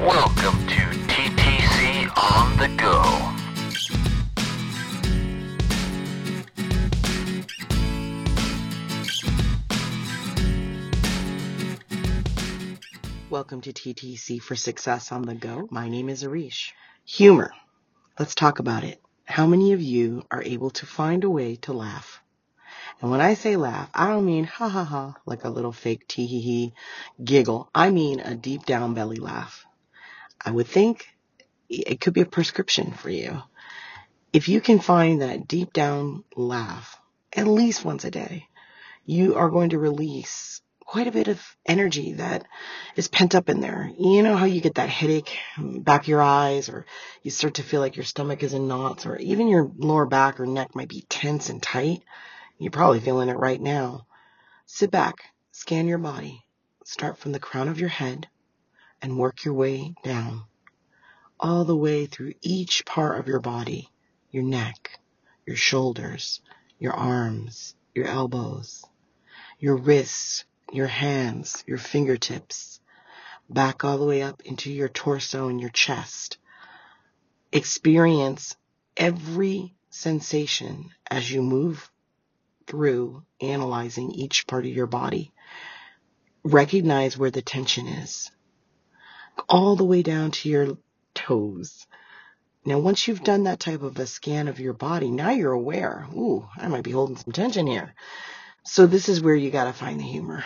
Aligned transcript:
Welcome 0.00 0.66
to 0.66 0.82
TTC 1.08 2.12
on 2.18 2.58
the 2.58 2.68
Go. 2.76 3.02
Welcome 13.30 13.62
to 13.62 13.72
TTC 13.72 14.42
for 14.42 14.54
Success 14.54 15.12
on 15.12 15.22
the 15.22 15.34
Go. 15.34 15.66
My 15.70 15.88
name 15.88 16.10
is 16.10 16.22
Erishe. 16.22 16.72
Humor. 17.06 17.52
Let's 18.18 18.34
talk 18.34 18.58
about 18.58 18.84
it. 18.84 19.00
How 19.24 19.46
many 19.46 19.72
of 19.72 19.80
you 19.80 20.24
are 20.30 20.42
able 20.42 20.68
to 20.72 20.84
find 20.84 21.24
a 21.24 21.30
way 21.30 21.56
to 21.62 21.72
laugh? 21.72 22.20
And 23.00 23.10
when 23.10 23.22
I 23.22 23.32
say 23.32 23.56
laugh, 23.56 23.88
I 23.94 24.08
don't 24.08 24.26
mean 24.26 24.44
ha 24.44 24.68
ha 24.68 24.84
ha, 24.84 25.14
like 25.24 25.44
a 25.44 25.48
little 25.48 25.72
fake 25.72 26.06
tee 26.06 26.26
hee 26.26 26.40
hee 26.42 26.74
giggle. 27.24 27.70
I 27.74 27.90
mean 27.90 28.20
a 28.20 28.34
deep 28.34 28.66
down 28.66 28.92
belly 28.92 29.16
laugh. 29.16 29.65
I 30.44 30.50
would 30.50 30.66
think 30.66 31.06
it 31.68 32.00
could 32.00 32.14
be 32.14 32.20
a 32.20 32.26
prescription 32.26 32.92
for 32.92 33.10
you. 33.10 33.42
If 34.32 34.48
you 34.48 34.60
can 34.60 34.78
find 34.78 35.22
that 35.22 35.48
deep 35.48 35.72
down 35.72 36.24
laugh 36.36 36.98
at 37.32 37.46
least 37.46 37.84
once 37.84 38.04
a 38.04 38.10
day, 38.10 38.46
you 39.04 39.36
are 39.36 39.50
going 39.50 39.70
to 39.70 39.78
release 39.78 40.60
quite 40.80 41.08
a 41.08 41.12
bit 41.12 41.26
of 41.26 41.42
energy 41.66 42.12
that 42.14 42.46
is 42.94 43.08
pent 43.08 43.34
up 43.34 43.48
in 43.48 43.60
there. 43.60 43.90
You 43.98 44.22
know 44.22 44.36
how 44.36 44.44
you 44.44 44.60
get 44.60 44.76
that 44.76 44.88
headache 44.88 45.36
back 45.58 46.02
of 46.02 46.08
your 46.08 46.22
eyes 46.22 46.68
or 46.68 46.86
you 47.22 47.30
start 47.30 47.54
to 47.54 47.62
feel 47.62 47.80
like 47.80 47.96
your 47.96 48.04
stomach 48.04 48.42
is 48.42 48.54
in 48.54 48.68
knots 48.68 49.04
or 49.04 49.16
even 49.16 49.48
your 49.48 49.70
lower 49.76 50.06
back 50.06 50.38
or 50.38 50.46
neck 50.46 50.74
might 50.74 50.88
be 50.88 51.04
tense 51.08 51.50
and 51.50 51.62
tight. 51.62 52.02
You're 52.58 52.70
probably 52.70 53.00
feeling 53.00 53.28
it 53.28 53.36
right 53.36 53.60
now. 53.60 54.06
Sit 54.66 54.90
back, 54.90 55.16
scan 55.50 55.88
your 55.88 55.98
body, 55.98 56.44
start 56.84 57.18
from 57.18 57.32
the 57.32 57.40
crown 57.40 57.68
of 57.68 57.80
your 57.80 57.88
head 57.88 58.28
and 59.02 59.18
work 59.18 59.44
your 59.44 59.54
way 59.54 59.94
down 60.02 60.44
all 61.38 61.64
the 61.64 61.76
way 61.76 62.06
through 62.06 62.32
each 62.40 62.84
part 62.86 63.18
of 63.18 63.28
your 63.28 63.40
body, 63.40 63.88
your 64.30 64.42
neck, 64.42 64.98
your 65.46 65.56
shoulders, 65.56 66.40
your 66.78 66.92
arms, 66.92 67.74
your 67.94 68.06
elbows, 68.06 68.84
your 69.58 69.76
wrists, 69.76 70.44
your 70.72 70.86
hands, 70.86 71.62
your 71.66 71.78
fingertips, 71.78 72.80
back 73.48 73.84
all 73.84 73.98
the 73.98 74.04
way 74.06 74.22
up 74.22 74.42
into 74.44 74.72
your 74.72 74.88
torso 74.88 75.48
and 75.48 75.60
your 75.60 75.70
chest. 75.70 76.38
Experience 77.52 78.56
every 78.96 79.74
sensation 79.90 80.90
as 81.08 81.30
you 81.30 81.42
move 81.42 81.90
through 82.66 83.22
analyzing 83.40 84.10
each 84.10 84.46
part 84.46 84.66
of 84.66 84.72
your 84.72 84.86
body. 84.86 85.32
Recognize 86.42 87.16
where 87.16 87.30
the 87.30 87.42
tension 87.42 87.86
is. 87.86 88.30
All 89.48 89.76
the 89.76 89.84
way 89.84 90.02
down 90.02 90.30
to 90.32 90.48
your 90.48 90.78
toes. 91.14 91.86
Now, 92.64 92.78
once 92.80 93.06
you've 93.06 93.22
done 93.22 93.44
that 93.44 93.60
type 93.60 93.82
of 93.82 93.98
a 93.98 94.06
scan 94.06 94.48
of 94.48 94.58
your 94.58 94.72
body, 94.72 95.10
now 95.10 95.30
you're 95.30 95.52
aware. 95.52 96.06
Ooh, 96.12 96.48
I 96.56 96.68
might 96.68 96.82
be 96.82 96.90
holding 96.90 97.16
some 97.16 97.32
tension 97.32 97.66
here. 97.66 97.94
So 98.64 98.86
this 98.86 99.08
is 99.08 99.20
where 99.20 99.36
you 99.36 99.50
gotta 99.50 99.72
find 99.72 100.00
the 100.00 100.04
humor. 100.04 100.44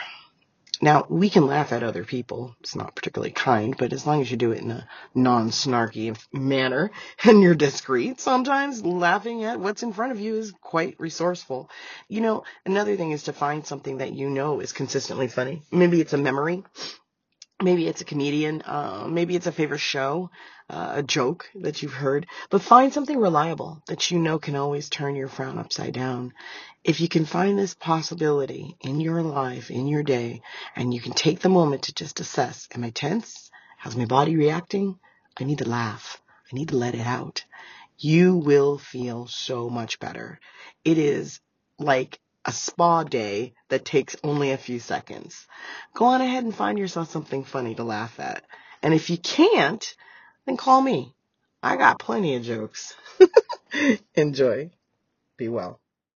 Now, 0.83 1.05
we 1.11 1.29
can 1.29 1.47
laugh 1.47 1.73
at 1.73 1.83
other 1.83 2.05
people. 2.05 2.57
It's 2.61 2.75
not 2.75 2.95
particularly 2.95 3.33
kind, 3.33 3.77
but 3.77 3.93
as 3.93 4.07
long 4.07 4.23
as 4.23 4.31
you 4.31 4.39
do 4.39 4.53
it 4.53 4.63
in 4.63 4.71
a 4.71 4.89
non-snarky 5.15 6.19
manner 6.33 6.91
and 7.25 7.43
you're 7.43 7.55
discreet, 7.55 8.19
sometimes 8.19 8.83
laughing 8.85 9.45
at 9.45 9.61
what's 9.61 9.83
in 9.83 9.93
front 9.93 10.13
of 10.13 10.21
you 10.21 10.37
is 10.37 10.53
quite 10.63 10.99
resourceful. 10.99 11.69
You 12.09 12.23
know, 12.23 12.45
another 12.65 12.97
thing 12.97 13.11
is 13.11 13.25
to 13.25 13.35
find 13.35 13.67
something 13.67 13.99
that 13.99 14.15
you 14.15 14.31
know 14.31 14.61
is 14.61 14.73
consistently 14.73 15.29
funny. 15.29 15.63
Maybe 15.71 16.01
it's 16.01 16.15
a 16.15 16.19
memory. 16.19 16.65
Maybe 17.63 17.87
it's 17.87 18.01
a 18.01 18.07
comedian. 18.07 18.63
Uh, 18.63 19.07
maybe 19.09 19.37
it's 19.37 19.47
a 19.47 19.53
favorite 19.53 19.81
show, 19.81 20.31
uh, 20.71 20.93
a 20.97 21.03
joke 21.03 21.51
that 21.57 21.83
you've 21.83 21.93
heard. 21.93 22.27
But 22.49 22.63
find 22.63 22.93
something 22.93 23.19
reliable 23.19 23.83
that 23.87 24.11
you 24.11 24.19
know 24.19 24.39
can 24.39 24.57
always 24.57 24.89
turn 24.89 25.15
your 25.15 25.29
frown 25.29 25.59
upside 25.59 25.93
down. 25.93 26.33
If 26.85 27.01
you 27.01 27.09
can 27.09 27.27
find 27.27 27.59
this 27.59 27.75
possibility 27.75 28.77
in 28.81 29.01
your 29.01 29.23
life, 29.23 29.71
in 29.71 29.87
your 29.89 30.03
day, 30.03 30.41
and 30.75 30.95
you 30.95 31.01
can 31.01 31.13
take 31.13 31.41
the 31.41 31.51
moment 31.51 31.83
to 31.83 31.95
just 31.95 32.21
assess, 32.21 32.67
am 32.75 32.83
I 32.83 32.91
tense? 32.91 33.51
How's 33.77 33.97
my 33.97 34.07
body 34.07 34.37
reacting? 34.37 34.99
I 35.39 35.45
need 35.45 35.59
to 35.59 35.69
laugh. 35.69 36.23
I 36.51 36.57
need 36.57 36.71
to 36.71 36.77
let 36.77 36.95
it 36.95 37.07
out. 37.07 37.45
You 37.99 38.37
will 38.37 38.79
feel 38.79 39.27
so 39.27 39.69
much 39.69 40.01
better. 40.01 40.41
It 40.83 40.97
is 40.97 41.41
like 41.79 42.21
a 42.45 42.53
spa 42.53 43.05
day 43.05 43.55
that 43.69 43.85
takes 43.85 44.17
only 44.25 44.51
a 44.51 44.57
few 44.57 44.79
seconds. 44.79 45.47
Go 45.95 46.07
on 46.07 46.21
ahead 46.21 46.45
and 46.45 46.55
find 46.55 46.79
yourself 46.79 47.11
something 47.11 47.45
funny 47.45 47.75
to 47.75 47.85
laugh 47.85 48.19
at. 48.19 48.45
And 48.83 48.95
if 48.95 49.11
you 49.11 49.19
can't, 49.19 49.95
then 50.47 50.57
call 50.57 50.81
me. 50.81 51.15
I 51.63 51.77
got 51.77 51.99
plenty 51.99 52.37
of 52.37 52.43
jokes. 52.43 52.95
Enjoy. 54.15 54.71
Be 55.37 55.49
well. 55.49 55.81